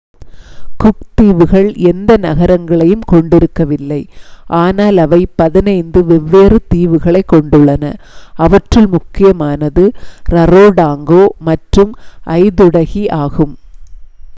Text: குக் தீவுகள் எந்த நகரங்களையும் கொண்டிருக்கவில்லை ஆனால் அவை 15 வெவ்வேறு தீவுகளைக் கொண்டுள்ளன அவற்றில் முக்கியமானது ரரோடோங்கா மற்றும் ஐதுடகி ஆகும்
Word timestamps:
குக் 0.79 1.03
தீவுகள் 1.15 1.67
எந்த 1.89 2.11
நகரங்களையும் 2.23 3.03
கொண்டிருக்கவில்லை 3.11 3.99
ஆனால் 4.59 4.97
அவை 5.03 5.19
15 5.37 5.75
வெவ்வேறு 6.09 6.57
தீவுகளைக் 6.69 7.31
கொண்டுள்ளன 7.33 7.93
அவற்றில் 8.39 8.89
முக்கியமானது 8.95 9.85
ரரோடோங்கா 10.33 11.21
மற்றும் 11.49 11.93
ஐதுடகி 12.39 13.05
ஆகும் 13.23 13.55